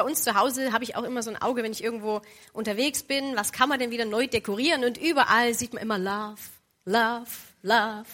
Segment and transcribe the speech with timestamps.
[0.00, 2.22] Bei uns zu Hause habe ich auch immer so ein Auge, wenn ich irgendwo
[2.54, 4.82] unterwegs bin, was kann man denn wieder neu dekorieren?
[4.82, 6.40] Und überall sieht man immer Love,
[6.86, 7.30] Love,
[7.60, 8.06] Love.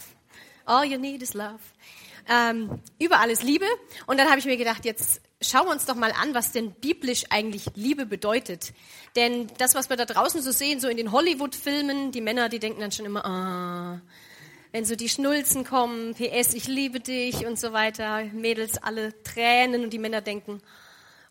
[0.64, 1.60] All you need is love.
[2.28, 3.66] Ähm, überall ist Liebe.
[4.08, 6.72] Und dann habe ich mir gedacht, jetzt schauen wir uns doch mal an, was denn
[6.72, 8.72] biblisch eigentlich Liebe bedeutet.
[9.14, 12.58] Denn das, was wir da draußen so sehen, so in den Hollywood-Filmen, die Männer, die
[12.58, 14.00] denken dann schon immer, ah,
[14.72, 19.84] wenn so die Schnulzen kommen, PS, ich liebe dich und so weiter, Mädels alle Tränen
[19.84, 20.60] und die Männer denken,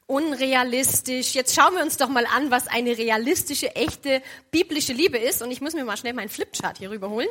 [0.07, 1.33] unrealistisch.
[1.33, 5.41] Jetzt schauen wir uns doch mal an, was eine realistische, echte, biblische Liebe ist.
[5.41, 7.29] Und ich muss mir mal schnell meinen Flipchart hier rüberholen.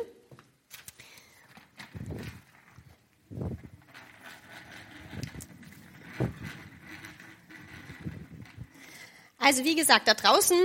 [9.37, 10.57] Also wie gesagt, da draußen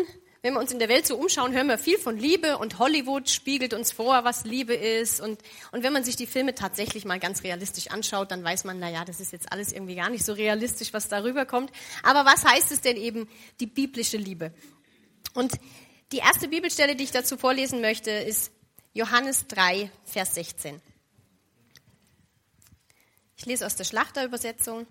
[0.42, 3.28] wenn wir uns in der Welt so umschauen, hören wir viel von Liebe und Hollywood
[3.28, 5.20] spiegelt uns vor, was Liebe ist.
[5.20, 5.38] Und,
[5.70, 8.88] und wenn man sich die Filme tatsächlich mal ganz realistisch anschaut, dann weiß man, na
[8.88, 11.70] ja, das ist jetzt alles irgendwie gar nicht so realistisch, was darüber kommt.
[12.02, 13.28] Aber was heißt es denn eben,
[13.60, 14.54] die biblische Liebe?
[15.34, 15.52] Und
[16.12, 18.50] die erste Bibelstelle, die ich dazu vorlesen möchte, ist
[18.94, 20.80] Johannes 3, Vers 16.
[23.36, 24.86] Ich lese aus der Schlachterübersetzung.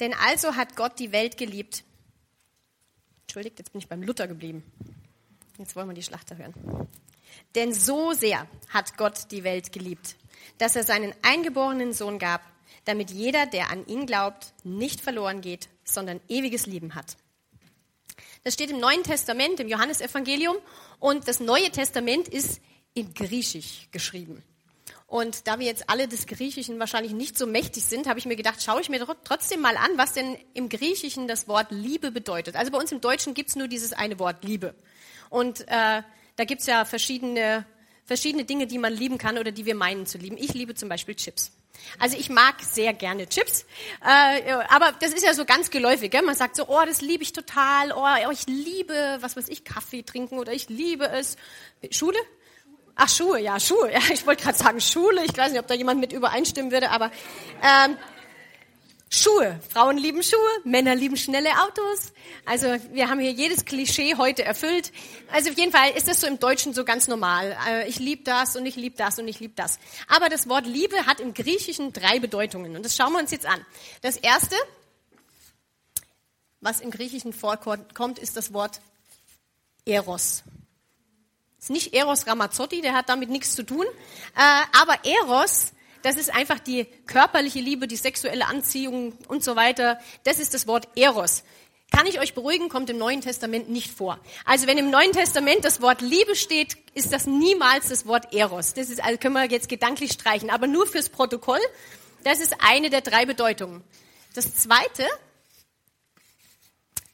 [0.00, 1.84] Denn also hat Gott die Welt geliebt.
[3.22, 4.62] Entschuldigt, jetzt bin ich beim Luther geblieben.
[5.58, 6.54] Jetzt wollen wir die Schlachter hören.
[7.54, 10.16] Denn so sehr hat Gott die Welt geliebt,
[10.58, 12.42] dass er seinen eingeborenen Sohn gab,
[12.84, 17.16] damit jeder, der an ihn glaubt, nicht verloren geht, sondern ewiges Leben hat.
[18.44, 20.56] Das steht im Neuen Testament, im Johannesevangelium,
[21.00, 22.60] und das Neue Testament ist
[22.94, 24.42] in Griechisch geschrieben.
[25.06, 28.34] Und da wir jetzt alle des Griechischen wahrscheinlich nicht so mächtig sind, habe ich mir
[28.34, 32.56] gedacht, schaue ich mir trotzdem mal an, was denn im Griechischen das Wort Liebe bedeutet.
[32.56, 34.74] Also bei uns im Deutschen gibt es nur dieses eine Wort Liebe.
[35.30, 36.02] Und äh,
[36.34, 37.64] da gibt es ja verschiedene,
[38.04, 40.36] verschiedene Dinge, die man lieben kann oder die wir meinen zu lieben.
[40.36, 41.52] Ich liebe zum Beispiel Chips.
[42.00, 43.64] Also ich mag sehr gerne Chips,
[44.04, 46.10] äh, aber das ist ja so ganz geläufig.
[46.10, 46.22] Gell?
[46.22, 50.02] Man sagt so, oh, das liebe ich total, oh, ich liebe, was weiß ich, Kaffee
[50.02, 51.36] trinken oder ich liebe es.
[51.90, 52.18] Schule?
[52.98, 53.92] Ach, Schuhe, ja, Schuhe.
[53.92, 55.22] Ja, ich wollte gerade sagen Schule.
[55.24, 57.10] Ich weiß nicht, ob da jemand mit übereinstimmen würde, aber
[57.62, 57.98] ähm,
[59.10, 59.60] Schuhe.
[59.68, 62.12] Frauen lieben Schuhe, Männer lieben schnelle Autos.
[62.46, 64.92] Also wir haben hier jedes Klischee heute erfüllt.
[65.30, 67.56] Also auf jeden Fall ist das so im Deutschen so ganz normal.
[67.68, 69.78] Äh, ich liebe das und ich liebe das und ich liebe das.
[70.08, 73.46] Aber das Wort Liebe hat im Griechischen drei Bedeutungen und das schauen wir uns jetzt
[73.46, 73.64] an.
[74.00, 74.56] Das erste,
[76.62, 78.80] was im Griechischen vorkommt, ist das Wort
[79.84, 80.42] Eros
[81.66, 83.84] ist nicht Eros Ramazzotti, der hat damit nichts zu tun.
[84.36, 85.72] Äh, aber Eros,
[86.02, 89.98] das ist einfach die körperliche Liebe, die sexuelle Anziehung und so weiter.
[90.22, 91.42] Das ist das Wort Eros.
[91.90, 94.20] Kann ich euch beruhigen, kommt im Neuen Testament nicht vor.
[94.44, 98.74] Also wenn im Neuen Testament das Wort Liebe steht, ist das niemals das Wort Eros.
[98.74, 101.60] Das ist, also können wir jetzt gedanklich streichen, aber nur fürs Protokoll.
[102.22, 103.82] Das ist eine der drei Bedeutungen.
[104.34, 105.04] Das zweite,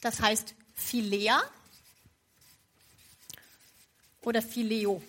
[0.02, 1.40] das heißt Philea
[4.22, 5.02] oder Phileo.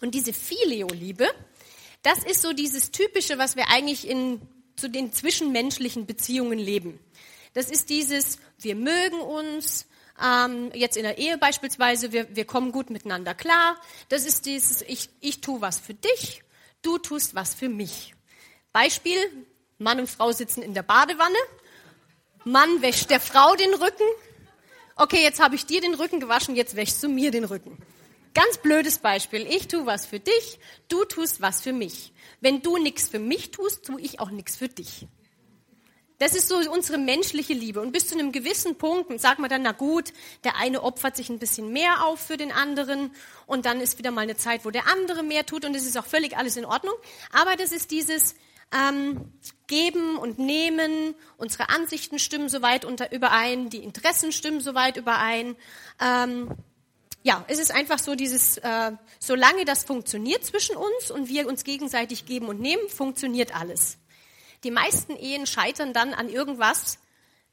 [0.00, 1.28] Und diese Phileo-Liebe,
[2.02, 4.40] das ist so dieses Typische, was wir eigentlich in,
[4.76, 7.00] zu den zwischenmenschlichen Beziehungen leben.
[7.54, 9.86] Das ist dieses, wir mögen uns,
[10.22, 13.76] ähm, jetzt in der Ehe beispielsweise, wir, wir kommen gut miteinander klar.
[14.08, 16.42] Das ist dieses, ich, ich tue was für dich,
[16.82, 18.14] du tust was für mich.
[18.72, 19.18] Beispiel,
[19.78, 21.36] Mann und Frau sitzen in der Badewanne,
[22.44, 24.04] Mann wäscht der Frau den Rücken.
[24.94, 27.76] Okay, jetzt habe ich dir den Rücken gewaschen, jetzt wäschst du mir den Rücken.
[28.36, 29.46] Ganz blödes Beispiel.
[29.46, 30.58] Ich tue was für dich,
[30.88, 32.12] du tust was für mich.
[32.42, 35.06] Wenn du nichts für mich tust, tue ich auch nichts für dich.
[36.18, 37.80] Das ist so unsere menschliche Liebe.
[37.80, 40.12] Und bis zu einem gewissen Punkt sagt man dann, na gut,
[40.44, 43.10] der eine opfert sich ein bisschen mehr auf für den anderen
[43.46, 45.96] und dann ist wieder mal eine Zeit, wo der andere mehr tut und es ist
[45.96, 46.94] auch völlig alles in Ordnung.
[47.32, 48.34] Aber das ist dieses
[48.70, 49.32] ähm,
[49.66, 55.56] Geben und Nehmen, unsere Ansichten stimmen soweit unter, überein, die Interessen stimmen soweit überein.
[55.98, 56.54] Ähm,
[57.26, 61.64] ja, es ist einfach so dieses, äh, solange das funktioniert zwischen uns und wir uns
[61.64, 63.98] gegenseitig geben und nehmen, funktioniert alles.
[64.62, 67.00] Die meisten Ehen scheitern dann an irgendwas,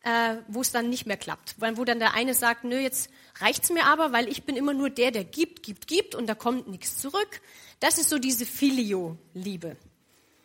[0.03, 1.55] äh, wo es dann nicht mehr klappt.
[1.57, 3.09] Weil, wo dann der eine sagt, nö, jetzt
[3.39, 6.35] reicht's mir aber, weil ich bin immer nur der, der gibt, gibt, gibt und da
[6.35, 7.41] kommt nichts zurück.
[7.79, 9.75] Das ist so diese Filio-Liebe.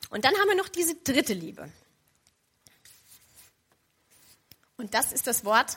[0.09, 1.71] Und dann haben wir noch diese dritte Liebe.
[4.79, 5.77] Und das ist das Wort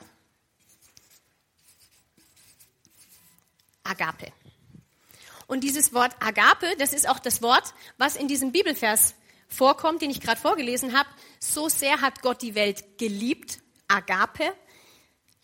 [3.83, 4.31] Agape.
[5.47, 9.15] Und dieses Wort Agape, das ist auch das Wort, was in diesem Bibelvers
[9.49, 11.09] vorkommt, den ich gerade vorgelesen habe.
[11.39, 14.53] So sehr hat Gott die Welt geliebt, Agape,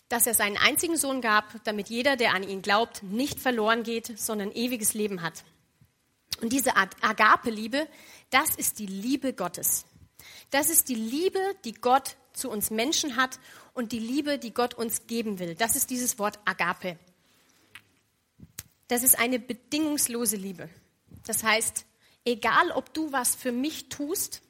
[0.10, 4.18] dass er seinen einzigen Sohn gab, damit jeder, der an ihn glaubt, nicht verloren geht,
[4.18, 5.44] sondern ewiges Leben hat.
[6.42, 7.88] Und diese Agape-Liebe,
[8.30, 9.86] das ist die Liebe Gottes.
[10.52, 13.40] Das ist die Liebe, die Gott zu uns Menschen hat
[13.74, 15.56] und die Liebe, die Gott uns geben will.
[15.56, 16.98] Das ist dieses Wort Agape.
[18.88, 20.70] Das ist eine bedingungslose Liebe.
[21.26, 21.86] Das heißt,
[22.26, 24.42] egal ob du was für mich tust,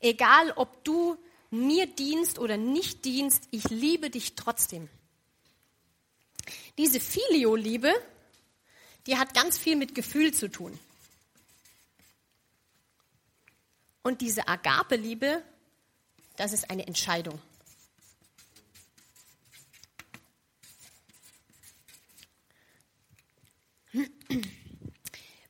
[0.00, 1.16] egal ob du
[1.50, 4.88] mir dienst oder nicht dienst, ich liebe dich trotzdem.
[6.76, 7.92] Diese Filio-Liebe,
[9.06, 10.78] die hat ganz viel mit Gefühl zu tun.
[14.02, 15.42] Und diese Agape-Liebe,
[16.36, 17.40] das ist eine Entscheidung.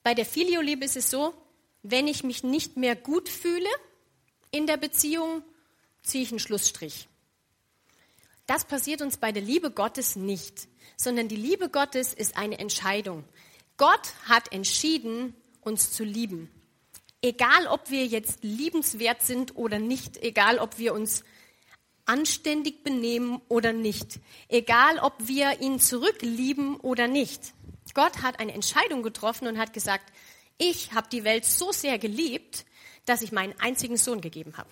[0.02, 1.34] Bei der Filio-Liebe ist es so,
[1.82, 3.68] wenn ich mich nicht mehr gut fühle
[4.50, 5.42] in der Beziehung,
[6.02, 7.08] ziehe ich einen Schlussstrich.
[8.46, 13.24] Das passiert uns bei der Liebe Gottes nicht, sondern die Liebe Gottes ist eine Entscheidung.
[13.76, 16.50] Gott hat entschieden, uns zu lieben.
[17.20, 21.24] Egal, ob wir jetzt liebenswert sind oder nicht, egal, ob wir uns
[22.06, 27.52] anständig benehmen oder nicht, egal, ob wir ihn zurücklieben oder nicht.
[27.94, 30.12] Gott hat eine Entscheidung getroffen und hat gesagt,
[30.58, 32.64] ich habe die Welt so sehr geliebt,
[33.06, 34.68] dass ich meinen einzigen Sohn gegeben habe.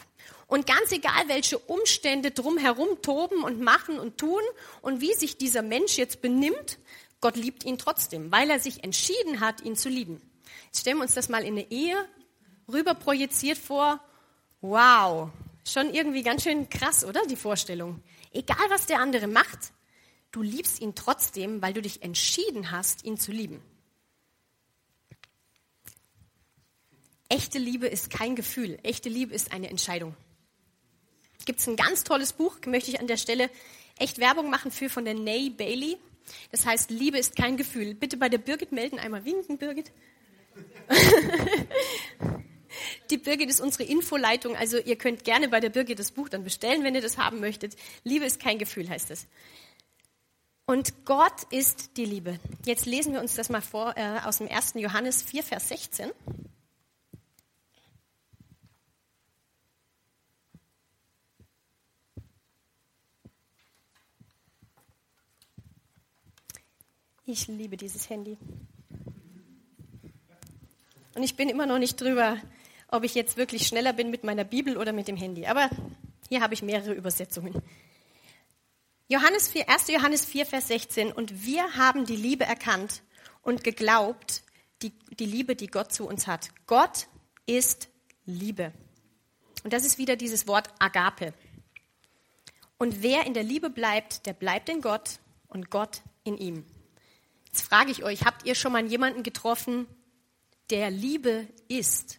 [0.47, 4.43] Und ganz egal, welche Umstände drumherum toben und machen und tun
[4.83, 6.79] und wie sich dieser Mensch jetzt benimmt,
[7.21, 10.21] Gott liebt ihn trotzdem, weil er sich entschieden hat, ihn zu lieben.
[10.67, 11.97] Jetzt stellen wir uns das mal in eine Ehe
[12.71, 14.01] rüber projiziert vor,
[14.61, 15.31] wow,
[15.65, 18.03] schon irgendwie ganz schön krass, oder die Vorstellung.
[18.33, 19.73] Egal, was der andere macht,
[20.37, 23.63] du liebst ihn trotzdem, weil du dich entschieden hast, ihn zu lieben.
[27.31, 30.15] Echte Liebe ist kein Gefühl, echte Liebe ist eine Entscheidung.
[31.47, 33.49] Gibt es ein ganz tolles Buch, möchte ich an der Stelle
[33.99, 35.97] echt Werbung machen für von der Nay Bailey.
[36.51, 37.95] Das heißt, Liebe ist kein Gefühl.
[37.95, 39.91] Bitte bei der Birgit melden, einmal winken, Birgit.
[43.11, 46.45] Die Birgit ist unsere Infoleitung, also ihr könnt gerne bei der Birgit das Buch dann
[46.45, 47.75] bestellen, wenn ihr das haben möchtet.
[48.05, 49.27] Liebe ist kein Gefühl, heißt es.
[50.67, 52.39] Und Gott ist die Liebe.
[52.65, 54.75] Jetzt lesen wir uns das mal vor äh, aus dem 1.
[54.75, 56.11] Johannes 4, Vers 16.
[67.25, 68.37] Ich liebe dieses Handy.
[71.15, 72.39] Und ich bin immer noch nicht drüber
[72.89, 75.47] ob ich jetzt wirklich schneller bin mit meiner Bibel oder mit dem Handy.
[75.47, 75.69] Aber
[76.29, 77.63] hier habe ich mehrere Übersetzungen.
[79.09, 79.89] Johannes 4, 1.
[79.89, 81.13] Johannes 4, Vers 16.
[81.13, 83.03] Und wir haben die Liebe erkannt
[83.43, 84.43] und geglaubt,
[84.83, 86.51] die, die Liebe, die Gott zu uns hat.
[86.67, 87.07] Gott
[87.47, 87.89] ist
[88.25, 88.73] Liebe.
[89.63, 91.35] Und das ist wieder dieses Wort Agape.
[92.79, 96.65] Und wer in der Liebe bleibt, der bleibt in Gott und Gott in ihm.
[97.47, 99.87] Jetzt frage ich euch, habt ihr schon mal jemanden getroffen,
[100.71, 102.19] der Liebe ist?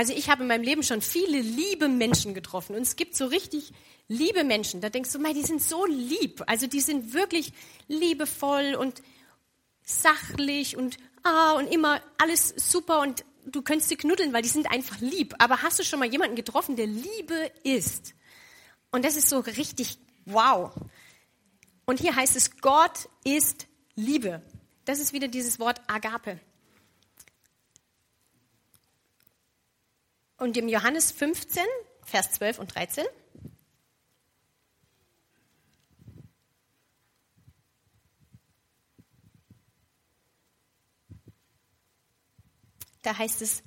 [0.00, 3.26] Also ich habe in meinem Leben schon viele liebe Menschen getroffen und es gibt so
[3.26, 3.70] richtig
[4.08, 4.80] liebe Menschen.
[4.80, 6.42] Da denkst du, mei, die sind so lieb.
[6.46, 7.52] Also die sind wirklich
[7.86, 9.02] liebevoll und
[9.82, 14.70] sachlich und ah und immer alles super und du könntest sie knuddeln, weil die sind
[14.70, 15.34] einfach lieb.
[15.38, 18.14] Aber hast du schon mal jemanden getroffen, der Liebe ist?
[18.92, 20.72] Und das ist so richtig wow.
[21.84, 23.66] Und hier heißt es, Gott ist
[23.96, 24.40] Liebe.
[24.86, 26.40] Das ist wieder dieses Wort Agape.
[30.40, 31.62] Und im Johannes 15,
[32.02, 33.04] Vers 12 und 13.
[43.02, 43.62] Da heißt es,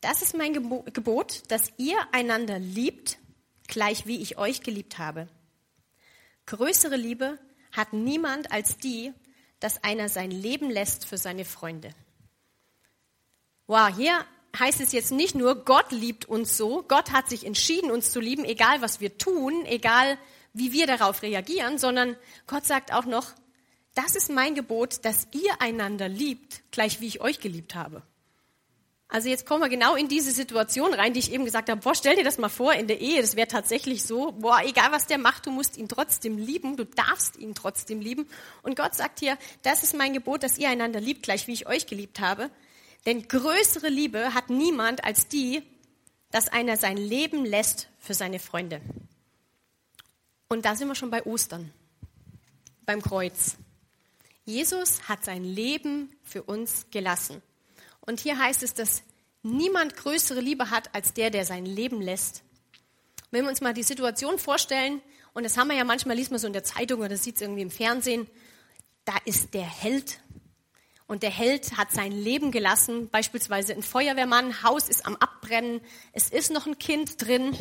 [0.00, 3.18] das ist mein Gebot, dass ihr einander liebt,
[3.66, 5.28] gleich wie ich euch geliebt habe.
[6.46, 7.38] Größere Liebe
[7.72, 9.12] hat niemand als die,
[9.60, 11.90] dass einer sein Leben lässt für seine Freunde.
[13.66, 14.24] Wow, hier
[14.56, 18.20] heißt es jetzt nicht nur, Gott liebt uns so, Gott hat sich entschieden, uns zu
[18.20, 20.18] lieben, egal was wir tun, egal
[20.52, 23.32] wie wir darauf reagieren, sondern Gott sagt auch noch,
[23.94, 28.02] das ist mein Gebot, dass ihr einander liebt, gleich wie ich euch geliebt habe.
[29.10, 31.80] Also jetzt kommen wir genau in diese Situation rein, die ich eben gesagt habe.
[31.80, 34.32] Boah, stell dir das mal vor in der Ehe, das wäre tatsächlich so.
[34.32, 38.28] Boah, egal was der macht, du musst ihn trotzdem lieben, du darfst ihn trotzdem lieben.
[38.62, 41.66] Und Gott sagt hier, das ist mein Gebot, dass ihr einander liebt, gleich wie ich
[41.66, 42.50] euch geliebt habe.
[43.06, 45.62] Denn größere Liebe hat niemand als die,
[46.30, 48.80] dass einer sein Leben lässt für seine Freunde.
[50.48, 51.72] Und da sind wir schon bei Ostern,
[52.84, 53.56] beim Kreuz.
[54.44, 57.42] Jesus hat sein Leben für uns gelassen.
[58.00, 59.02] Und hier heißt es, dass
[59.42, 62.42] niemand größere Liebe hat als der, der sein Leben lässt.
[63.30, 65.02] Wenn wir uns mal die Situation vorstellen,
[65.34, 67.42] und das haben wir ja manchmal, liest man so in der Zeitung oder sieht es
[67.42, 68.26] irgendwie im Fernsehen,
[69.04, 70.20] da ist der Held.
[71.08, 75.80] Und der Held hat sein Leben gelassen, beispielsweise ein Feuerwehrmann, Haus ist am Abbrennen,
[76.12, 77.56] es ist noch ein Kind drin.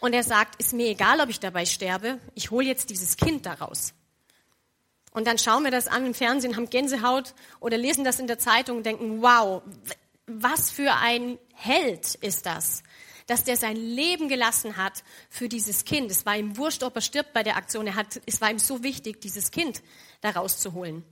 [0.00, 3.46] Und er sagt, ist mir egal, ob ich dabei sterbe, ich hole jetzt dieses Kind
[3.46, 3.94] daraus.
[5.12, 8.40] Und dann schauen wir das an im Fernsehen, haben Gänsehaut oder lesen das in der
[8.40, 9.62] Zeitung und denken, wow,
[10.26, 12.82] was für ein Held ist das,
[13.28, 16.10] dass der sein Leben gelassen hat für dieses Kind.
[16.10, 17.86] Es war ihm wurscht, ob er stirbt bei der Aktion.
[17.86, 19.82] Er hat, es war ihm so wichtig, dieses Kind
[20.20, 21.04] da rauszuholen.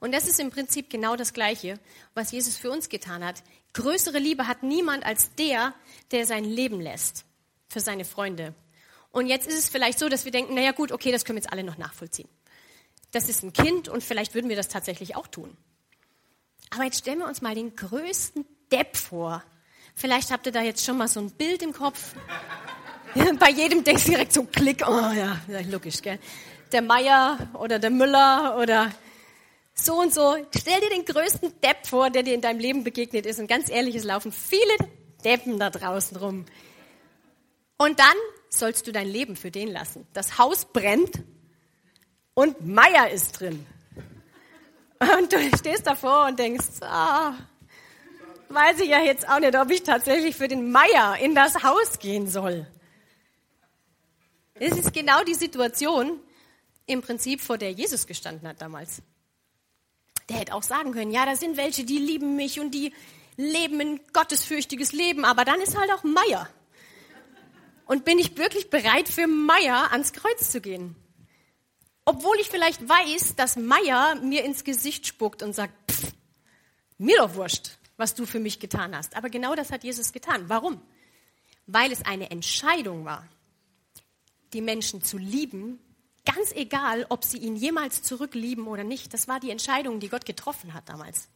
[0.00, 1.78] Und das ist im Prinzip genau das Gleiche,
[2.14, 3.42] was Jesus für uns getan hat.
[3.72, 5.74] Größere Liebe hat niemand als der,
[6.10, 7.24] der sein Leben lässt
[7.68, 8.54] für seine Freunde.
[9.10, 11.42] Und jetzt ist es vielleicht so, dass wir denken, naja gut, okay, das können wir
[11.42, 12.28] jetzt alle noch nachvollziehen.
[13.12, 15.56] Das ist ein Kind und vielleicht würden wir das tatsächlich auch tun.
[16.70, 19.42] Aber jetzt stellen wir uns mal den größten Depp vor.
[19.94, 22.14] Vielleicht habt ihr da jetzt schon mal so ein Bild im Kopf.
[23.38, 25.40] Bei jedem denkst du direkt so Klick, oh ja,
[25.70, 26.18] logisch, gell?
[26.70, 28.92] Der Meier oder der Müller oder
[29.78, 30.36] so und so.
[30.56, 33.38] Stell dir den größten Depp vor, der dir in deinem Leben begegnet ist.
[33.38, 34.74] Und ganz ehrlich, es laufen viele
[35.24, 36.44] Deppen da draußen rum.
[37.76, 38.16] Und dann
[38.50, 40.06] sollst du dein Leben für den lassen.
[40.12, 41.22] Das Haus brennt
[42.34, 43.66] und Meier ist drin.
[45.00, 47.34] Und du stehst davor und denkst, ah,
[48.48, 51.98] weiß ich ja jetzt auch nicht, ob ich tatsächlich für den Meier in das Haus
[51.98, 52.66] gehen soll.
[54.54, 56.18] Es ist genau die Situation
[56.86, 59.02] im Prinzip, vor der Jesus gestanden hat damals.
[60.28, 62.92] Der hätte auch sagen können, ja, da sind welche, die lieben mich und die
[63.36, 66.48] leben ein gottesfürchtiges Leben, aber dann ist halt auch Meier.
[67.86, 70.94] Und bin ich wirklich bereit, für Meier ans Kreuz zu gehen?
[72.04, 76.12] Obwohl ich vielleicht weiß, dass Meier mir ins Gesicht spuckt und sagt, pff,
[76.98, 79.16] mir doch wurscht, was du für mich getan hast.
[79.16, 80.48] Aber genau das hat Jesus getan.
[80.48, 80.82] Warum?
[81.66, 83.26] Weil es eine Entscheidung war,
[84.52, 85.78] die Menschen zu lieben
[86.34, 89.14] Ganz egal, ob sie ihn jemals zurücklieben oder nicht.
[89.14, 91.28] Das war die Entscheidung, die Gott getroffen hat damals.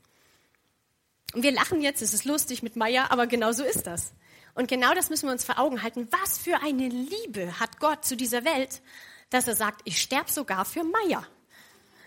[1.33, 4.13] Und wir lachen jetzt, es ist lustig mit Meier, aber genau so ist das.
[4.55, 6.09] Und genau das müssen wir uns vor Augen halten.
[6.11, 8.83] Was für eine Liebe hat Gott zu dieser Welt,
[9.31, 11.27] dass er sagt, ich sterbe sogar für Meier.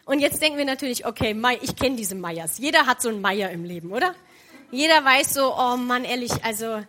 [0.05, 2.59] Und jetzt denken wir natürlich, okay, ich kenne diese Meiers.
[2.59, 4.13] Jeder hat so einen Meier im Leben, oder?
[4.69, 6.83] Jeder weiß so, oh Mann, ehrlich, also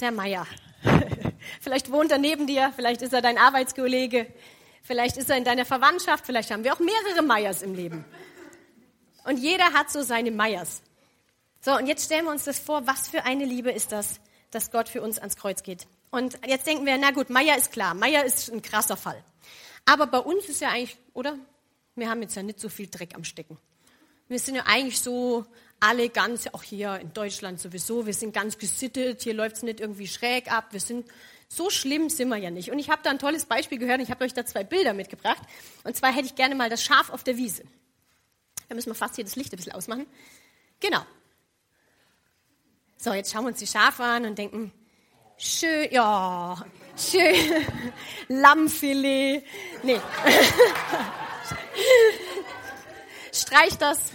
[0.00, 0.44] der Meier.
[1.60, 4.26] vielleicht wohnt er neben dir, vielleicht ist er dein Arbeitskollege,
[4.86, 8.04] Vielleicht ist er in deiner Verwandtschaft, vielleicht haben wir auch mehrere Meyers im Leben.
[9.24, 10.82] Und jeder hat so seine Meyers.
[11.62, 14.70] So, und jetzt stellen wir uns das vor, was für eine Liebe ist das, dass
[14.70, 15.86] Gott für uns ans Kreuz geht.
[16.10, 19.24] Und jetzt denken wir, na gut, Meier ist klar, Meier ist ein krasser Fall.
[19.86, 21.38] Aber bei uns ist ja eigentlich, oder?
[21.96, 23.56] Wir haben jetzt ja nicht so viel Dreck am Stecken.
[24.28, 25.46] Wir sind ja eigentlich so
[25.80, 29.80] alle ganz, auch hier in Deutschland sowieso, wir sind ganz gesittet, hier läuft es nicht
[29.80, 31.06] irgendwie schräg ab, wir sind
[31.56, 32.70] so schlimm sind wir ja nicht.
[32.70, 34.00] Und ich habe da ein tolles Beispiel gehört.
[34.00, 35.42] Ich habe euch da zwei Bilder mitgebracht.
[35.84, 37.64] Und zwar hätte ich gerne mal das Schaf auf der Wiese.
[38.68, 40.06] Da müssen wir fast hier das Licht ein bisschen ausmachen.
[40.80, 41.04] Genau.
[42.96, 44.72] So, jetzt schauen wir uns die Schafe an und denken,
[45.36, 46.64] schön, ja,
[46.96, 47.66] schön,
[48.28, 49.44] Lammfilet.
[49.82, 50.00] Nee.
[53.32, 54.12] Streich das.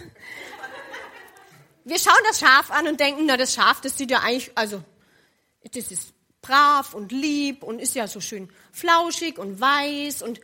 [1.84, 4.82] Wir schauen das Schaf an und denken, na, das Schaf, das sieht ja eigentlich, also,
[5.72, 10.40] das ist brav und lieb und ist ja so schön flauschig und weiß und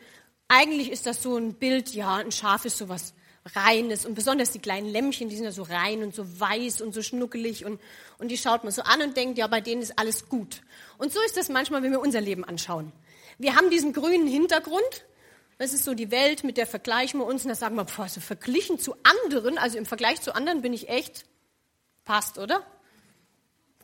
[0.48, 3.14] eigentlich ist das so ein Bild, ja, ein Schaf ist so was
[3.54, 6.92] Reines und besonders die kleinen Lämmchen, die sind ja so rein und so weiß und
[6.92, 7.80] so schnuckelig und,
[8.18, 10.62] und die schaut man so an und denkt, ja, bei denen ist alles gut.
[10.98, 12.92] Und so ist das manchmal, wenn wir unser Leben anschauen.
[13.38, 15.04] Wir haben diesen grünen Hintergrund,
[15.58, 18.02] das ist so die Welt, mit der vergleichen wir uns und da sagen wir, boah,
[18.02, 21.24] also verglichen zu anderen, also im Vergleich zu anderen bin ich echt,
[22.04, 22.62] passt, oder?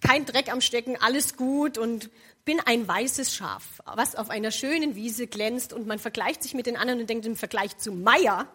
[0.02, 2.10] Kein Dreck am Stecken, alles gut und
[2.44, 6.66] bin ein weißes Schaf, was auf einer schönen Wiese glänzt und man vergleicht sich mit
[6.66, 8.48] den anderen und denkt im Vergleich zu Meier,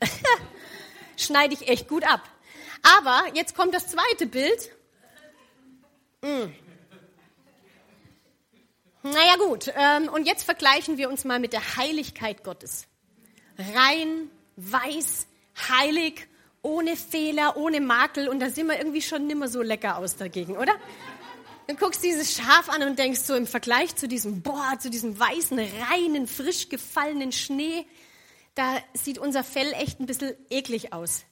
[1.16, 2.22] schneide ich echt gut ab.
[2.98, 4.70] Aber jetzt kommt das zweite Bild.
[6.22, 6.54] Hm.
[9.02, 12.86] Naja gut, ähm, und jetzt vergleichen wir uns mal mit der Heiligkeit Gottes.
[13.58, 15.26] Rein, weiß,
[15.68, 16.26] heilig
[16.64, 20.56] ohne Fehler, ohne Makel und da sind wir irgendwie schon nimmer so lecker aus dagegen,
[20.56, 20.72] oder?
[21.66, 25.18] Du guckst dieses Schaf an und denkst so im Vergleich zu diesem, boah, zu diesem
[25.18, 27.86] weißen, reinen, frisch gefallenen Schnee,
[28.54, 31.24] da sieht unser Fell echt ein bisschen eklig aus.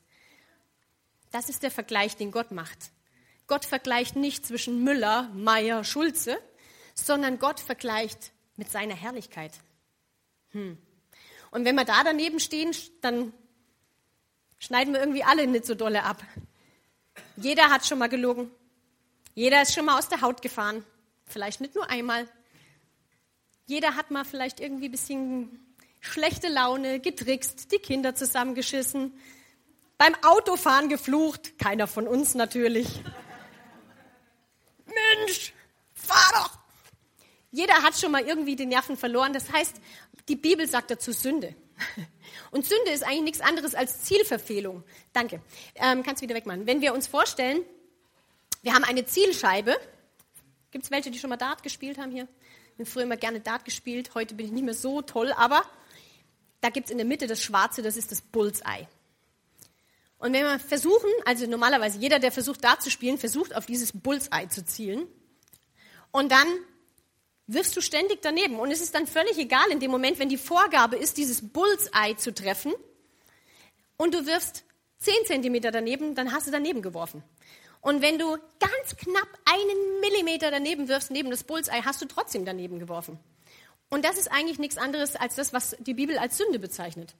[1.30, 2.90] Das ist der Vergleich, den Gott macht.
[3.46, 6.38] Gott vergleicht nicht zwischen Müller, Meier, Schulze,
[6.94, 9.52] sondern Gott vergleicht mit seiner Herrlichkeit.
[10.50, 10.78] Hm.
[11.50, 13.32] Und wenn wir da daneben stehen, dann
[14.62, 16.22] schneiden wir irgendwie alle nicht so dolle ab.
[17.36, 18.50] Jeder hat schon mal gelogen.
[19.34, 20.84] Jeder ist schon mal aus der Haut gefahren.
[21.26, 22.28] Vielleicht nicht nur einmal.
[23.66, 29.18] Jeder hat mal vielleicht irgendwie ein bisschen schlechte Laune, getrickst, die Kinder zusammengeschissen,
[29.98, 31.58] beim Autofahren geflucht.
[31.58, 32.88] Keiner von uns natürlich.
[34.86, 35.52] Mensch,
[35.94, 36.58] fahr doch!
[37.50, 39.32] Jeder hat schon mal irgendwie die Nerven verloren.
[39.32, 39.76] Das heißt,
[40.28, 41.54] die Bibel sagt dazu Sünde.
[42.50, 44.84] Und Sünde ist eigentlich nichts anderes als Zielverfehlung.
[45.12, 45.40] Danke.
[45.74, 46.66] Ähm, kannst wieder wegmachen.
[46.66, 47.62] Wenn wir uns vorstellen,
[48.62, 49.76] wir haben eine Zielscheibe.
[50.70, 52.28] Gibt es welche, die schon mal Dart gespielt haben hier?
[52.74, 54.14] Ich habe früher immer gerne Dart gespielt.
[54.14, 55.62] Heute bin ich nicht mehr so toll, aber
[56.60, 58.86] da gibt es in der Mitte das Schwarze, das ist das Bullseye.
[60.18, 63.92] Und wenn wir versuchen, also normalerweise jeder, der versucht Dart zu spielen, versucht auf dieses
[63.92, 65.08] Bullseye zu zielen.
[66.12, 66.46] Und dann
[67.52, 68.58] wirfst du ständig daneben.
[68.58, 72.16] Und es ist dann völlig egal in dem Moment, wenn die Vorgabe ist, dieses Bullseye
[72.16, 72.72] zu treffen
[73.96, 74.64] und du wirfst
[74.98, 77.22] 10 Zentimeter daneben, dann hast du daneben geworfen.
[77.80, 82.44] Und wenn du ganz knapp einen Millimeter daneben wirfst, neben das Bullseye, hast du trotzdem
[82.44, 83.18] daneben geworfen.
[83.90, 87.14] Und das ist eigentlich nichts anderes als das, was die Bibel als Sünde bezeichnet.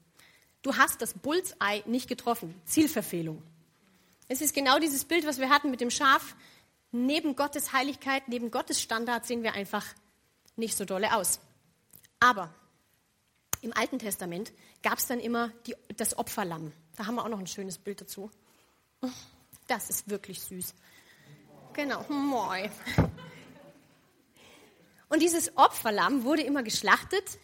[0.63, 2.55] Du hast das Bullseye nicht getroffen.
[2.65, 3.43] Zielverfehlung.
[4.29, 6.37] Es ist genau dieses Bild, was wir hatten mit dem Schaf.
[6.93, 9.85] Neben Gottes Heiligkeit, neben Gottes Standard sehen wir einfach
[10.57, 11.41] nicht so dolle aus.
[12.21, 12.53] Aber
[13.61, 16.73] im Alten Testament gab es dann immer die, das Opferlamm.
[16.97, 18.31] Da haben wir auch noch ein schönes Bild dazu.
[19.67, 20.75] Das ist wirklich süß.
[21.73, 22.71] Genau, moi.
[25.09, 27.39] Und dieses Opferlamm wurde immer geschlachtet.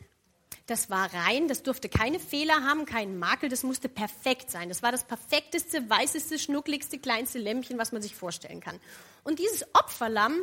[0.66, 4.68] Das war rein, das durfte keine Fehler haben, keinen Makel, das musste perfekt sein.
[4.68, 8.78] Das war das perfekteste, weißeste, schnuckligste, kleinste Lämmchen, was man sich vorstellen kann.
[9.24, 10.38] Und dieses Opferlamm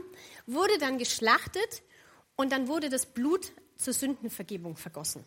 [0.48, 1.84] wurde dann geschlachtet
[2.35, 5.25] und dann wurde das Blut zur Sündenvergebung vergossen.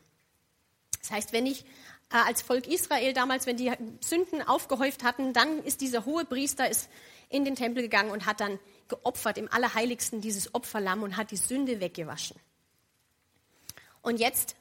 [1.00, 1.64] Das heißt, wenn ich
[2.10, 6.68] äh, als Volk Israel damals, wenn die Sünden aufgehäuft hatten, dann ist dieser hohe Priester
[6.68, 6.88] ist
[7.28, 11.36] in den Tempel gegangen und hat dann geopfert im Allerheiligsten dieses Opferlamm und hat die
[11.36, 12.36] Sünde weggewaschen.
[14.00, 14.56] Und jetzt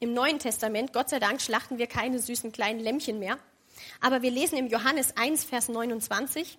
[0.00, 3.38] im Neuen Testament, Gott sei Dank, schlachten wir keine süßen kleinen Lämmchen mehr.
[4.00, 6.58] Aber wir lesen im Johannes 1, Vers 29.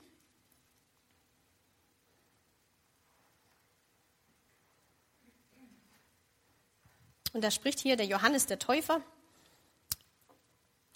[7.34, 9.02] Und da spricht hier der Johannes der Täufer.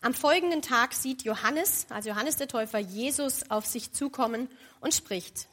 [0.01, 4.49] Am folgenden Tag sieht Johannes, also Johannes der Täufer, Jesus auf sich zukommen
[4.81, 5.47] und spricht,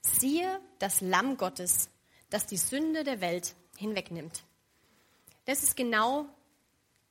[0.00, 1.88] siehe das Lamm Gottes,
[2.28, 4.42] das die Sünde der Welt hinwegnimmt.
[5.44, 6.26] Das ist genau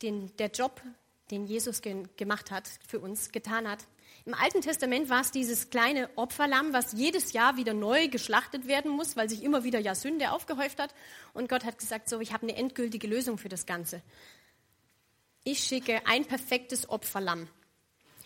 [0.01, 0.81] den, der Job,
[1.29, 3.79] den Jesus ge gemacht hat, für uns getan hat.
[4.25, 8.91] Im Alten Testament war es dieses kleine Opferlamm, was jedes Jahr wieder neu geschlachtet werden
[8.91, 10.93] muss, weil sich immer wieder ja Sünde aufgehäuft hat.
[11.33, 14.01] Und Gott hat gesagt, so, ich habe eine endgültige Lösung für das Ganze.
[15.43, 17.47] Ich schicke ein perfektes Opferlamm.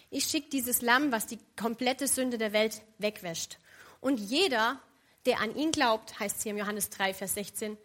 [0.10, 3.58] Ich schicke dieses Lamm, was die komplette Sünde der Welt wegwäscht.
[4.02, 4.82] Und jeder,
[5.26, 7.78] der an ihn glaubt, heißt es hier im Johannes 3, Vers 16,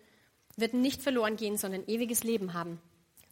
[0.56, 2.80] wird nicht verloren gehen, sondern ewiges Leben haben.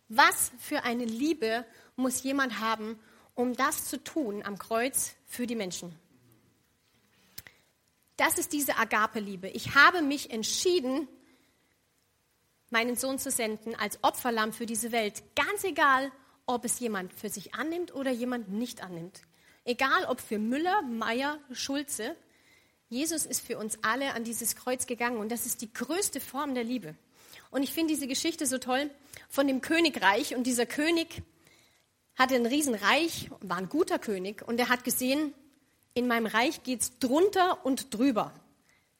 [0.09, 2.99] Was für eine Liebe muss jemand haben,
[3.39, 5.95] um das zu tun am Kreuz für die Menschen?
[8.17, 9.49] Das ist diese Agape-Liebe.
[9.51, 11.07] Ich habe mich entschieden,
[12.71, 15.23] meinen Sohn zu senden als Opferlamm für diese Welt.
[15.37, 16.11] Ganz egal,
[16.47, 19.21] ob es jemand für sich annimmt oder jemand nicht annimmt.
[19.65, 22.17] Egal ob für Müller, Meier, Schulze.
[22.89, 26.57] Jesus ist für uns alle an dieses Kreuz gegangen und das ist die größte Form
[26.57, 26.97] der Liebe.
[27.53, 28.91] Und ich finde diese Geschichte so toll
[29.29, 30.35] von dem Königreich.
[30.35, 31.23] Und dieser König
[32.19, 34.47] hatte ein Riesenreich, war ein guter König.
[34.47, 35.33] Und er hat gesehen,
[35.95, 38.35] in meinem Reich geht es drunter und drüber.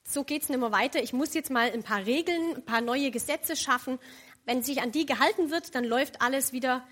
[0.03, 1.03] So geht es nicht mehr weiter.
[1.03, 3.99] Ich muss jetzt mal ein paar Regeln, ein paar neue Gesetze schaffen.
[4.45, 6.87] Wenn sich an die gehalten wird, dann läuft alles wieder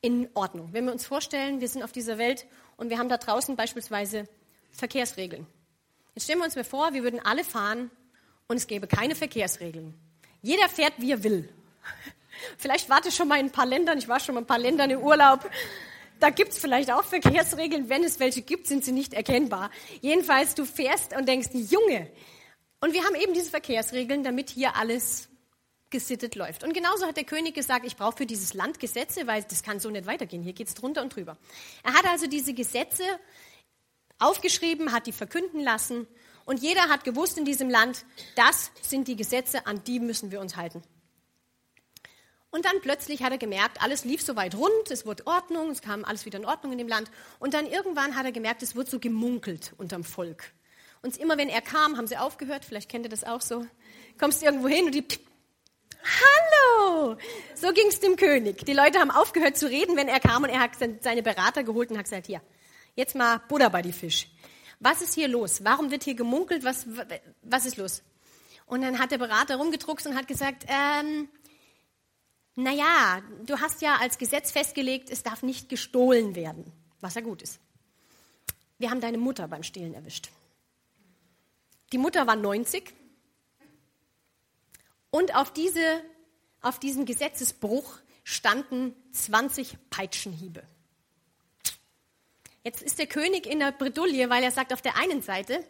[0.00, 0.68] in Ordnung.
[0.72, 4.28] Wenn wir uns vorstellen, wir sind auf dieser Welt und wir haben da draußen beispielsweise
[4.70, 5.46] Verkehrsregeln.
[6.14, 7.90] Jetzt stellen wir uns mal vor, wir würden alle fahren
[8.46, 9.94] und es gäbe keine Verkehrsregeln.
[10.42, 11.48] Jeder fährt, wie er will.
[12.58, 13.98] Vielleicht warte schon mal in ein paar Ländern.
[13.98, 15.48] Ich war schon mal in ein paar Ländern im Urlaub.
[16.20, 17.88] Da gibt es vielleicht auch Verkehrsregeln.
[17.88, 19.70] Wenn es welche gibt, sind sie nicht erkennbar.
[20.00, 22.10] Jedenfalls, du fährst und denkst, Junge.
[22.80, 25.28] Und wir haben eben diese Verkehrsregeln, damit hier alles
[25.90, 26.64] gesittet läuft.
[26.64, 29.78] Und genauso hat der König gesagt, ich brauche für dieses Land Gesetze, weil das kann
[29.80, 30.42] so nicht weitergehen.
[30.42, 31.36] Hier geht es drunter und drüber.
[31.84, 33.04] Er hat also diese Gesetze
[34.18, 36.06] aufgeschrieben, hat die verkünden lassen
[36.44, 38.04] und jeder hat gewusst in diesem Land,
[38.34, 40.82] das sind die Gesetze, an die müssen wir uns halten.
[42.54, 45.82] Und dann plötzlich hat er gemerkt, alles lief so weit rund, es wurde Ordnung, es
[45.82, 47.10] kam alles wieder in Ordnung in dem Land.
[47.40, 50.52] Und dann irgendwann hat er gemerkt, es wird so gemunkelt unterm Volk.
[51.02, 52.64] Und immer wenn er kam, haben sie aufgehört.
[52.64, 53.66] Vielleicht kennt ihr das auch so.
[54.20, 55.04] Kommst irgendwo hin und die,
[56.04, 57.16] hallo!
[57.56, 58.64] So ging es dem König.
[58.64, 61.90] Die Leute haben aufgehört zu reden, wenn er kam und er hat seine Berater geholt
[61.90, 62.40] und hat gesagt, hier,
[62.94, 64.28] jetzt mal Buddha bei die Fisch.
[64.78, 65.64] Was ist hier los?
[65.64, 66.62] Warum wird hier gemunkelt?
[66.62, 66.86] Was,
[67.42, 68.04] was ist los?
[68.66, 71.28] Und dann hat der Berater rumgedruckt und hat gesagt, ähm,
[72.56, 77.42] naja, du hast ja als Gesetz festgelegt, es darf nicht gestohlen werden, was ja gut
[77.42, 77.60] ist.
[78.78, 80.30] Wir haben deine Mutter beim Stehlen erwischt.
[81.92, 82.92] Die Mutter war 90
[85.10, 86.02] und auf, diese,
[86.60, 90.64] auf diesem Gesetzesbruch standen 20 Peitschenhiebe.
[92.64, 95.62] Jetzt ist der König in der Bredouille, weil er sagt auf der einen Seite,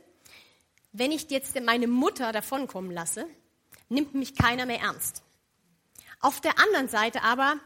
[0.92, 3.26] wenn ich jetzt meine Mutter davonkommen lasse,
[3.88, 5.22] nimmt mich keiner mehr ernst.
[6.24, 7.60] Auf der anderen Seite aber,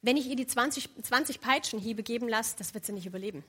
[0.00, 3.44] wenn ich ihr die 20, 20 Peitschenhiebe geben lasse, das wird sie nicht überleben.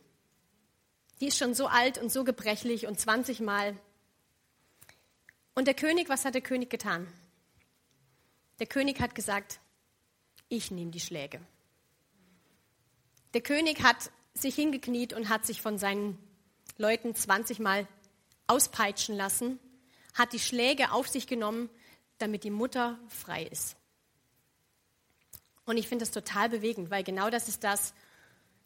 [1.22, 3.74] Die ist schon so alt und so gebrechlich und 20 Mal.
[5.56, 7.08] Und der König, was hat der König getan?
[8.60, 9.62] Der König hat gesagt,
[10.50, 11.40] ich nehme die Schläge.
[13.34, 16.18] Der König hat sich hingekniet und hat sich von seinen
[16.78, 17.88] Leuten 20 Mal
[18.48, 19.58] auspeitschen lassen,
[20.16, 21.70] hat die Schläge auf sich genommen,
[22.18, 23.78] damit die Mutter frei ist.
[25.66, 27.94] Und ich finde das total bewegend, weil genau das ist das,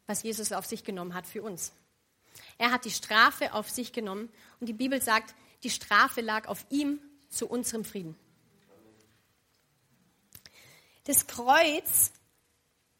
[0.08, 1.72] was Jesus auf sich genommen hat für uns.
[2.58, 4.30] Er hat die Strafe auf sich genommen
[4.60, 8.16] und die Bibel sagt, die Strafe lag auf ihm zu unserem Frieden.
[11.06, 12.12] Das Kreuz,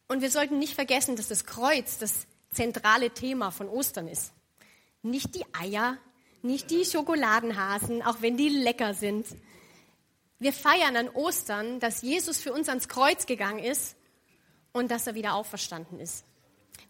[0.08, 4.32] und wir sollten nicht vergessen, dass das Kreuz das zentrale Thema von Ostern ist.
[5.02, 5.98] Nicht die Eier,
[6.42, 9.26] nicht die Schokoladenhasen, auch wenn die lecker sind,
[10.38, 13.96] wir feiern an Ostern, dass Jesus für uns ans Kreuz gegangen ist
[14.72, 16.24] und dass er wieder auferstanden ist.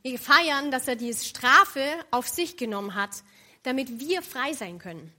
[0.03, 3.23] Wir feiern, dass er die Strafe auf sich genommen hat,
[3.63, 5.13] damit wir frei sein können.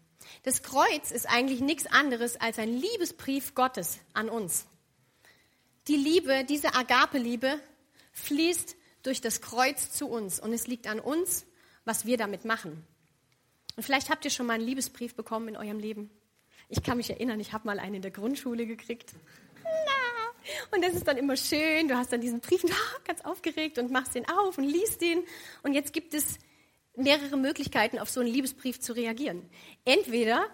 [0.43, 4.65] Das Kreuz ist eigentlich nichts anderes als ein Liebesbrief Gottes an uns.
[5.87, 7.59] Die Liebe, diese Agape-Liebe,
[8.11, 11.45] fließt durch das Kreuz zu uns und es liegt an uns,
[11.85, 12.85] was wir damit machen.
[13.77, 16.09] Und vielleicht habt ihr schon mal einen Liebesbrief bekommen in eurem Leben.
[16.69, 19.13] Ich kann mich erinnern, ich habe mal einen in der Grundschule gekriegt.
[20.71, 21.87] Und das ist dann immer schön.
[21.87, 22.63] Du hast dann diesen Brief
[23.05, 25.23] ganz aufgeregt und machst den auf und liest den.
[25.63, 26.39] Und jetzt gibt es
[26.95, 29.49] mehrere Möglichkeiten, auf so einen Liebesbrief zu reagieren.
[29.85, 30.47] Entweder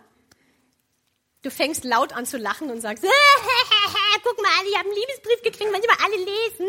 [1.42, 3.04] du fängst laut an zu lachen und sagst,
[4.24, 6.68] guck mal, ich habe einen Liebesbrief gekriegt, manchmal alle lesen,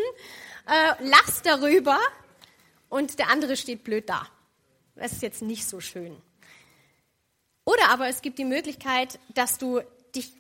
[0.67, 1.99] äh, lachst darüber
[2.89, 4.29] und der andere steht blöd da.
[4.97, 6.17] Das ist jetzt nicht so schön.
[7.85, 9.81] Oder aber es gibt die Möglichkeit, dass du
[10.15, 10.33] dich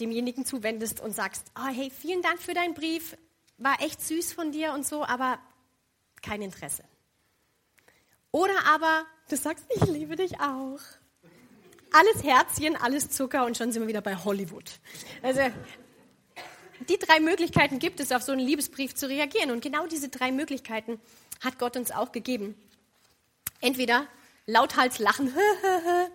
[0.00, 3.16] demjenigen zuwendest und sagst, oh, hey, vielen Dank für deinen Brief,
[3.58, 5.38] war echt süß von dir und so, aber
[6.22, 6.82] kein Interesse.
[8.30, 10.80] Oder aber du sagst, ich liebe dich auch.
[11.92, 14.70] Alles Herzchen, alles Zucker und schon sind wir wieder bei Hollywood.
[15.22, 15.42] Also
[16.88, 19.50] die drei Möglichkeiten gibt es, auf so einen Liebesbrief zu reagieren.
[19.50, 20.98] Und genau diese drei Möglichkeiten
[21.42, 22.54] hat Gott uns auch gegeben.
[23.60, 24.06] Entweder
[24.46, 25.34] lauthals lachen,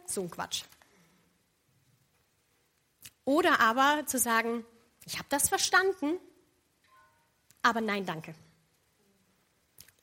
[0.05, 0.63] so ein Quatsch.
[3.25, 4.65] Oder aber zu sagen,
[5.05, 6.17] ich habe das verstanden,
[7.61, 8.33] aber nein, danke.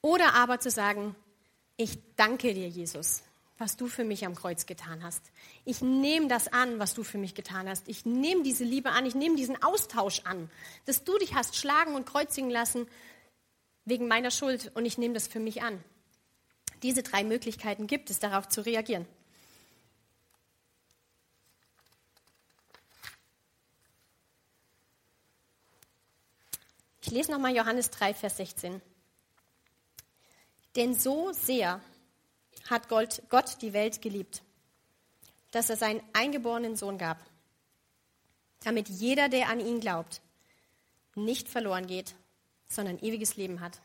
[0.02, 1.16] Oder aber zu sagen,
[1.76, 3.22] ich danke dir, Jesus,
[3.56, 5.22] was du für mich am Kreuz getan hast.
[5.64, 7.88] Ich nehme das an, was du für mich getan hast.
[7.88, 10.50] Ich nehme diese Liebe an, ich nehme diesen Austausch an,
[10.84, 12.86] dass du dich hast schlagen und kreuzigen lassen
[13.86, 15.82] wegen meiner Schuld und ich nehme das für mich an.
[16.84, 19.06] Diese drei Möglichkeiten gibt es, darauf zu reagieren.
[27.00, 28.82] Ich lese nochmal Johannes 3, Vers 16.
[30.76, 31.80] Denn so sehr
[32.68, 34.42] hat Gott die Welt geliebt,
[35.52, 37.18] dass er seinen eingeborenen Sohn gab,
[38.62, 40.20] damit jeder, der an ihn glaubt,
[41.14, 42.14] nicht verloren geht,
[42.68, 43.80] sondern ewiges Leben hat.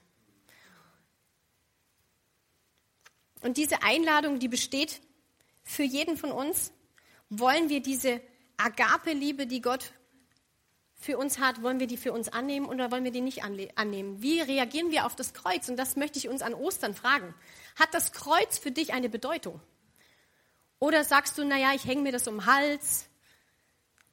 [3.41, 5.01] Und diese Einladung, die besteht
[5.63, 6.71] für jeden von uns.
[7.29, 8.21] Wollen wir diese
[8.57, 9.93] Agape-Liebe, die Gott
[10.95, 14.21] für uns hat, wollen wir die für uns annehmen oder wollen wir die nicht annehmen?
[14.21, 15.69] Wie reagieren wir auf das Kreuz?
[15.69, 17.33] Und das möchte ich uns an Ostern fragen.
[17.77, 19.61] Hat das Kreuz für dich eine Bedeutung?
[20.79, 23.09] Oder sagst du, naja, ich hänge mir das um den Hals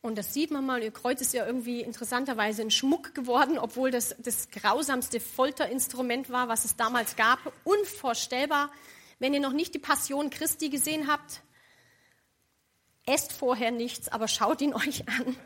[0.07, 3.91] und das sieht man mal, ihr Kreuz ist ja irgendwie interessanterweise ein Schmuck geworden, obwohl
[3.91, 7.41] das das grausamste Folterinstrument war, was es damals gab.
[7.65, 8.71] Unvorstellbar.
[9.18, 11.42] Wenn ihr noch nicht die Passion Christi gesehen habt,
[13.07, 15.37] esst vorher nichts, aber schaut ihn euch an.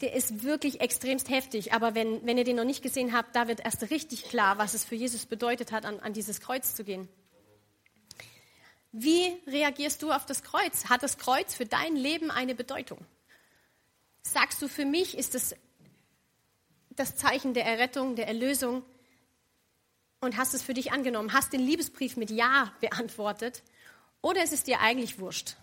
[0.00, 1.72] Der ist wirklich extremst heftig.
[1.72, 4.74] Aber wenn, wenn ihr den noch nicht gesehen habt, da wird erst richtig klar, was
[4.74, 7.08] es für Jesus bedeutet hat, an, an dieses Kreuz zu gehen.
[8.92, 10.86] Wie reagierst du auf das Kreuz?
[10.88, 13.04] Hat das Kreuz für dein Leben eine Bedeutung?
[14.22, 15.54] Sagst du, für mich ist es
[16.90, 18.84] das Zeichen der Errettung, der Erlösung
[20.20, 23.62] und hast es für dich angenommen, hast den Liebesbrief mit Ja beantwortet
[24.20, 25.56] oder ist es dir eigentlich wurscht?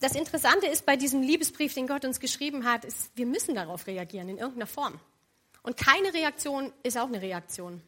[0.00, 3.86] Das Interessante ist bei diesem Liebesbrief, den Gott uns geschrieben hat, ist, wir müssen darauf
[3.86, 5.00] reagieren in irgendeiner Form.
[5.62, 7.80] Und keine Reaktion ist auch eine Reaktion.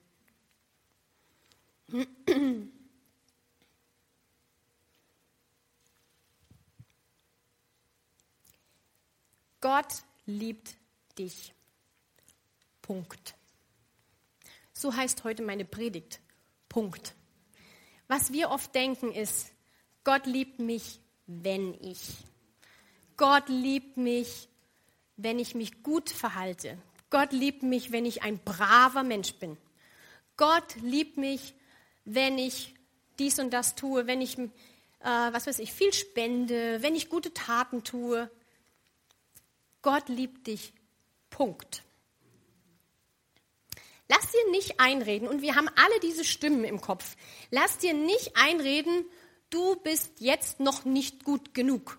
[9.61, 10.77] Gott liebt
[11.19, 11.53] dich.
[12.83, 13.38] Punkt.
[14.79, 16.21] So heißt heute meine Predigt.
[16.69, 17.17] Punkt.
[18.07, 19.51] Was wir oft denken ist,
[20.05, 21.99] Gott liebt mich, wenn ich.
[23.17, 24.49] Gott liebt mich,
[25.17, 26.79] wenn ich mich gut verhalte.
[27.11, 29.57] Gott liebt mich, wenn ich ein braver Mensch bin.
[30.37, 31.55] Gott liebt mich,
[32.05, 32.73] wenn ich
[33.19, 34.49] dies und das tue, wenn ich, äh,
[35.01, 38.31] was weiß ich, viel spende, wenn ich gute Taten tue.
[39.83, 40.73] Gott liebt dich.
[41.31, 41.83] Punkt.
[44.09, 47.17] Lass dir nicht einreden, und wir haben alle diese Stimmen im Kopf,
[47.51, 49.05] lass dir nicht einreden,
[49.51, 51.99] du bist jetzt noch nicht gut genug.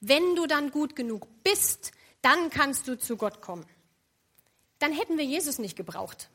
[0.00, 3.66] Wenn du dann gut genug bist, dann kannst du zu Gott kommen.
[4.78, 6.30] Dann hätten wir Jesus nicht gebraucht.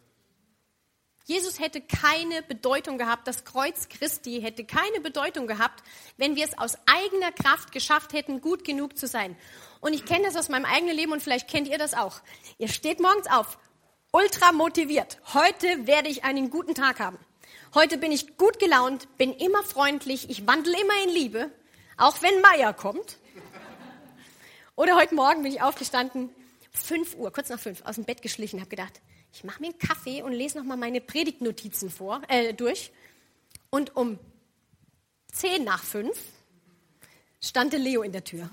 [1.25, 5.83] Jesus hätte keine Bedeutung gehabt, das Kreuz Christi hätte keine Bedeutung gehabt,
[6.17, 9.35] wenn wir es aus eigener Kraft geschafft hätten, gut genug zu sein.
[9.81, 12.21] Und ich kenne das aus meinem eigenen Leben und vielleicht kennt ihr das auch.
[12.59, 13.57] Ihr steht morgens auf,
[14.15, 15.19] ultra motiviert.
[15.33, 17.17] Heute werde ich einen guten Tag haben.
[17.73, 21.51] Heute bin ich gut gelaunt, bin immer freundlich, ich wandle immer in Liebe,
[21.97, 23.17] auch wenn Meier kommt.
[24.77, 26.29] Oder heute Morgen bin ich aufgestanden,
[26.71, 29.01] 5 Uhr, kurz nach 5, aus dem Bett geschlichen, habe gedacht,
[29.33, 32.93] ich mache mir einen Kaffee und lese nochmal meine Predigtnotizen vor, äh, durch.
[33.69, 34.17] Und um
[35.33, 36.17] 10 nach 5
[37.41, 38.49] stand Leo in der Tür.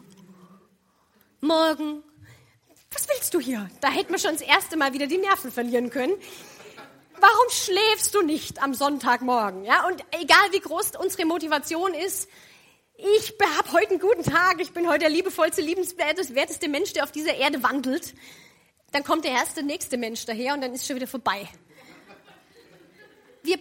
[1.41, 2.03] Morgen,
[3.23, 3.71] willst du hier?
[3.81, 6.15] Da hätten wir schon das erste Mal wieder die Nerven verlieren können
[7.23, 9.65] warum schläfst du nicht am Sonntagmorgen?
[9.65, 12.29] Ja, und egal wie groß unsere Motivation ist,
[12.97, 17.13] ich habe heute einen guten Tag, ich bin heute der liebevollste, liebenswerteste Mensch, der auf
[17.13, 18.13] dieser Erde wandelt.
[18.91, 21.49] Dann kommt der erste, nächste Mensch daher und dann ist schon wieder vorbei.
[23.45, 23.59] Wir,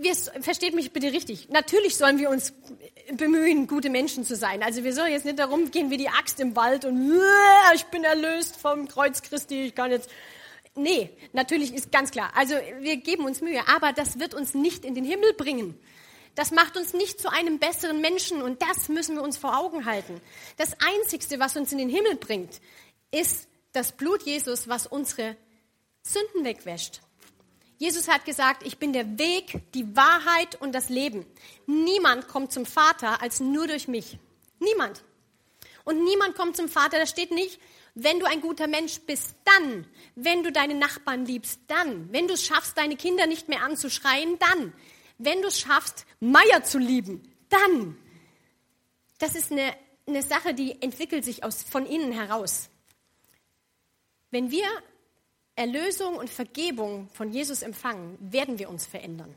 [0.00, 1.48] wir, versteht mich bitte richtig.
[1.48, 2.52] Natürlich sollen wir uns
[3.16, 4.62] bemühen, gute Menschen zu sein.
[4.62, 7.12] Also wir sollen jetzt nicht darum gehen wie die Axt im Wald und
[7.74, 10.10] ich bin erlöst vom Kreuz Christi, ich kann jetzt
[10.78, 12.30] Nee, natürlich ist ganz klar.
[12.36, 15.74] Also wir geben uns Mühe, aber das wird uns nicht in den Himmel bringen.
[16.34, 19.86] Das macht uns nicht zu einem besseren Menschen und das müssen wir uns vor Augen
[19.86, 20.20] halten.
[20.58, 22.60] Das Einzigste, was uns in den Himmel bringt,
[23.10, 25.36] ist das Blut Jesus, was unsere
[26.02, 27.00] Sünden wegwäscht.
[27.78, 31.26] Jesus hat gesagt, ich bin der Weg, die Wahrheit und das Leben.
[31.66, 34.18] Niemand kommt zum Vater als nur durch mich.
[34.58, 35.02] Niemand.
[35.84, 37.60] Und niemand kommt zum Vater, da steht nicht,
[37.94, 39.86] wenn du ein guter Mensch bist, dann.
[40.14, 42.12] Wenn du deine Nachbarn liebst, dann.
[42.12, 44.72] Wenn du es schaffst, deine Kinder nicht mehr anzuschreien, dann.
[45.18, 47.96] Wenn du es schaffst, Meier zu lieben, dann.
[49.18, 49.74] Das ist eine,
[50.06, 52.68] eine Sache, die entwickelt sich aus, von innen heraus.
[54.30, 54.66] Wenn wir
[55.56, 59.34] Erlösung und Vergebung von Jesus empfangen, werden wir uns verändern.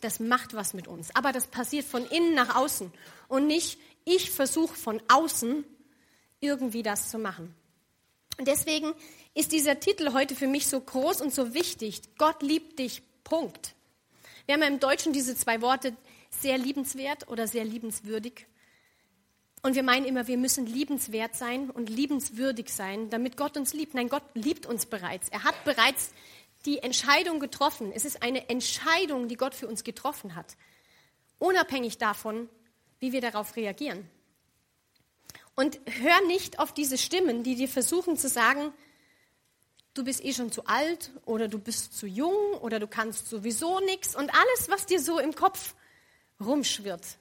[0.00, 1.14] Das macht was mit uns.
[1.14, 2.92] Aber das passiert von innen nach außen
[3.28, 5.64] und nicht, ich versuche von außen
[6.40, 7.54] irgendwie das zu machen.
[8.38, 8.94] Und deswegen
[9.34, 12.02] ist dieser Titel heute für mich so groß und so wichtig.
[12.16, 13.74] Gott liebt dich, Punkt.
[14.46, 15.94] Wir haben ja im Deutschen diese zwei Worte
[16.30, 18.46] sehr liebenswert oder sehr liebenswürdig.
[19.62, 23.94] Und wir meinen immer, wir müssen liebenswert sein und liebenswürdig sein, damit Gott uns liebt.
[23.94, 25.28] Nein, Gott liebt uns bereits.
[25.28, 26.12] Er hat bereits
[26.64, 27.92] die Entscheidung getroffen.
[27.92, 30.56] Es ist eine Entscheidung, die Gott für uns getroffen hat.
[31.38, 32.48] Unabhängig davon,
[33.00, 34.08] wie wir darauf reagieren.
[35.54, 38.72] Und hör nicht auf diese Stimmen, die dir versuchen zu sagen,
[39.92, 43.80] du bist eh schon zu alt oder du bist zu jung oder du kannst sowieso
[43.80, 45.74] nichts und alles, was dir so im Kopf
[46.40, 47.18] rumschwirrt.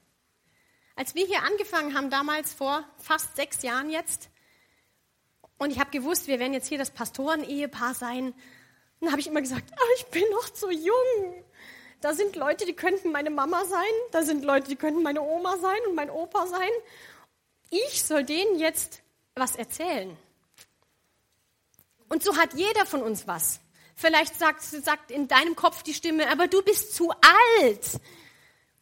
[1.00, 4.30] Als wir hier angefangen haben, damals vor fast sechs Jahren jetzt,
[5.58, 8.34] und ich habe gewusst, wir werden jetzt hier das Pastoren-Ehepaar sein,
[9.00, 11.46] dann habe ich immer gesagt, oh, ich bin noch zu jung.
[12.02, 15.58] Da sind Leute, die könnten meine Mama sein, da sind Leute, die könnten meine Oma
[15.58, 16.70] sein und mein Opa sein
[17.70, 19.02] ich soll denen jetzt
[19.36, 20.18] was erzählen.
[22.08, 23.60] Und so hat jeder von uns was.
[23.96, 28.02] Vielleicht sagt, sagt in deinem Kopf die Stimme, aber du bist zu alt.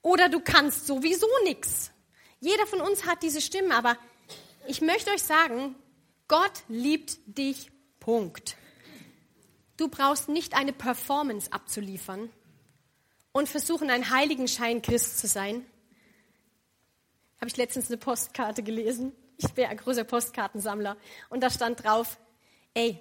[0.02, 1.92] Oder du kannst sowieso nichts.
[2.40, 3.98] Jeder von uns hat diese Stimme, aber
[4.68, 5.76] ich möchte euch sagen,
[6.28, 7.72] Gott liebt dich.
[8.00, 8.56] Punkt.
[9.76, 12.30] Du brauchst nicht eine Performance abzuliefern
[13.34, 15.66] und versuchen, ein Heiligenschein Christ zu sein
[17.40, 19.14] habe ich letztens eine Postkarte gelesen.
[19.38, 20.98] Ich bin ein großer Postkartensammler.
[21.30, 22.18] Und da stand drauf,
[22.74, 23.00] ey,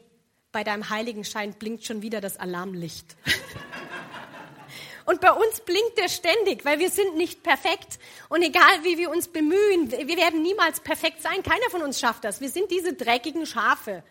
[0.52, 3.16] bei deinem Heiligenschein blinkt schon wieder das Alarmlicht.
[5.06, 8.00] Und bei uns blinkt der ständig, weil wir sind nicht perfekt.
[8.28, 11.44] Und egal wie wir uns bemühen, wir werden niemals perfekt sein.
[11.44, 12.40] Keiner von uns schafft das.
[12.40, 14.02] Wir sind diese dreckigen Schafe.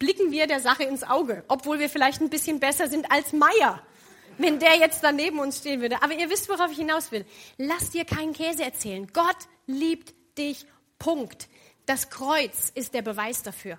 [0.00, 3.82] Blicken wir der Sache ins Auge, obwohl wir vielleicht ein bisschen besser sind als Meier,
[4.36, 6.02] wenn der jetzt daneben uns stehen würde.
[6.02, 7.24] Aber ihr wisst, worauf ich hinaus will.
[7.56, 9.06] Lass dir keinen Käse erzählen.
[9.12, 10.66] Gott liebt dich.
[10.98, 11.48] Punkt.
[11.86, 13.78] Das Kreuz ist der Beweis dafür.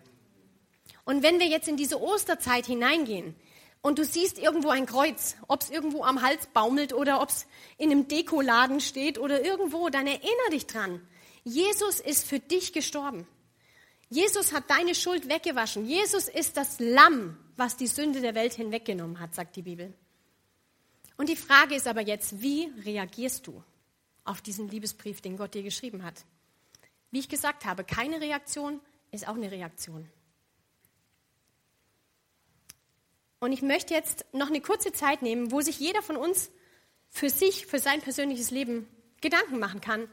[1.04, 3.36] Und wenn wir jetzt in diese Osterzeit hineingehen,
[3.82, 7.46] und du siehst irgendwo ein Kreuz, ob es irgendwo am Hals baumelt oder ob es
[7.78, 11.02] in einem Dekoladen steht oder irgendwo, dann erinnere dich dran.
[11.44, 13.26] Jesus ist für dich gestorben.
[14.10, 15.86] Jesus hat deine Schuld weggewaschen.
[15.86, 19.94] Jesus ist das Lamm, was die Sünde der Welt hinweggenommen hat, sagt die Bibel.
[21.15, 23.63] Und die Frage ist aber jetzt, wie reagierst du
[24.26, 26.26] auf diesen Liebesbrief, den Gott dir geschrieben hat?
[27.12, 28.80] Wie ich gesagt habe, keine Reaktion
[29.12, 30.10] ist auch eine Reaktion.
[33.39, 36.52] Und ich möchte jetzt noch eine kurze Zeit nehmen, wo sich jeder von uns
[37.10, 38.88] für sich, für sein persönliches Leben
[39.21, 40.10] Gedanken machen kann.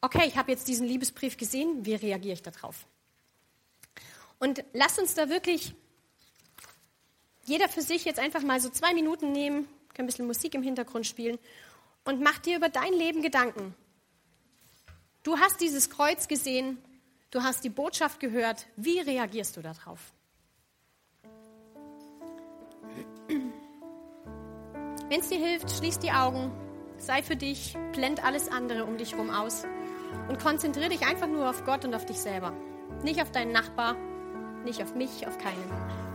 [0.00, 2.86] Okay, ich habe jetzt diesen Liebesbrief gesehen, wie reagiere ich darauf?
[4.38, 5.74] Und lasst uns da wirklich
[7.44, 10.62] jeder für sich jetzt einfach mal so zwei Minuten nehmen, kann ein bisschen Musik im
[10.62, 11.38] Hintergrund spielen
[12.04, 13.74] und mach dir über dein Leben Gedanken.
[15.22, 16.78] Du hast dieses Kreuz gesehen,
[17.30, 20.00] du hast die Botschaft gehört, wie reagierst du darauf?
[25.12, 26.50] Wenn es dir hilft, schließ die Augen,
[26.96, 29.66] sei für dich, blend alles andere um dich herum aus
[30.30, 32.54] und konzentriere dich einfach nur auf Gott und auf dich selber.
[33.04, 33.94] Nicht auf deinen Nachbar,
[34.64, 36.11] nicht auf mich, auf keinen.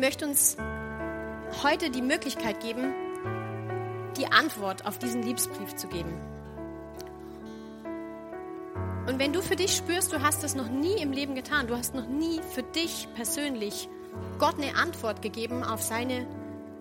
[0.00, 0.56] Möchte uns
[1.62, 2.94] heute die Möglichkeit geben,
[4.16, 6.18] die Antwort auf diesen Liebesbrief zu geben.
[9.06, 11.76] Und wenn du für dich spürst, du hast das noch nie im Leben getan, du
[11.76, 13.88] hast noch nie für dich persönlich
[14.38, 16.26] Gott eine Antwort gegeben auf seine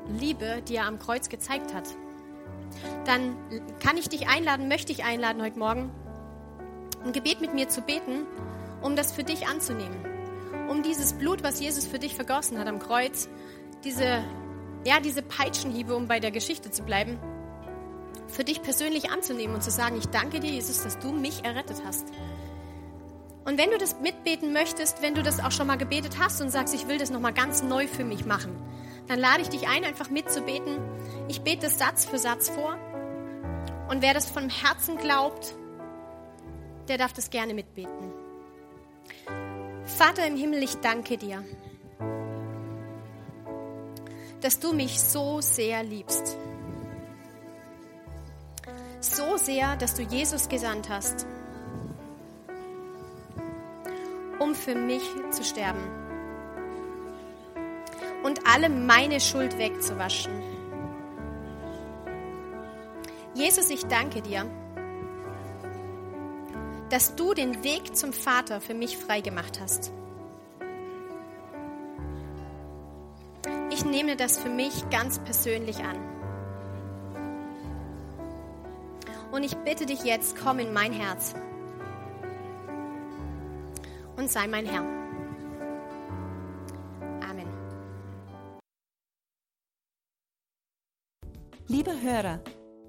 [0.07, 1.89] Liebe, die er am Kreuz gezeigt hat,
[3.05, 3.35] dann
[3.79, 5.91] kann ich dich einladen, möchte ich einladen heute Morgen,
[7.03, 8.25] ein Gebet mit mir zu beten,
[8.81, 10.18] um das für dich anzunehmen
[10.69, 13.27] um dieses Blut, was Jesus für dich vergossen hat am Kreuz,
[13.83, 14.23] diese,
[14.85, 17.19] ja, diese Peitschenhiebe, um bei der Geschichte zu bleiben,
[18.27, 21.81] für dich persönlich anzunehmen und zu sagen, ich danke dir, Jesus, dass du mich errettet
[21.85, 22.07] hast.
[23.45, 26.51] Und wenn du das mitbeten möchtest, wenn du das auch schon mal gebetet hast und
[26.51, 28.55] sagst, ich will das nochmal ganz neu für mich machen,
[29.07, 30.77] dann lade ich dich ein, einfach mitzubeten.
[31.27, 32.77] Ich bete das Satz für Satz vor.
[33.89, 35.55] Und wer das von Herzen glaubt,
[36.87, 38.18] der darf das gerne mitbeten.
[39.89, 41.43] Vater im Himmel, ich danke dir,
[44.41, 46.37] dass du mich so sehr liebst.
[49.01, 51.25] So sehr, dass du Jesus gesandt hast,
[54.39, 55.83] um für mich zu sterben
[58.23, 60.31] und alle meine Schuld wegzuwaschen.
[63.33, 64.45] Jesus, ich danke dir
[66.89, 69.91] dass du den Weg zum Vater für mich freigemacht hast.
[73.71, 75.97] Ich nehme das für mich ganz persönlich an.
[79.31, 81.35] Und ich bitte dich jetzt, komm in mein Herz
[84.19, 84.81] und sei mein Herr.
[87.21, 87.47] Amen.
[91.67, 92.41] Lieber Hörer,